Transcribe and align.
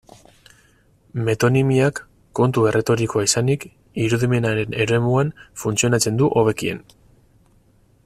Metonimiak, 1.27 2.01
kontu 2.39 2.65
erretorikoa 2.71 3.27
izanik, 3.27 3.69
irudimenaren 4.07 4.77
eremuan 4.87 5.33
funtzionatzen 5.65 6.23
du 6.23 6.35
hobekien. 6.41 6.87